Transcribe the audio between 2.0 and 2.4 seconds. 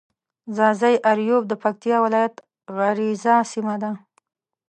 ولايت